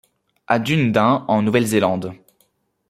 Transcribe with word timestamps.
À 0.47 0.57
Dunedin 0.57 1.25
en 1.27 1.43
Nouvelle-Zélande. 1.43 2.13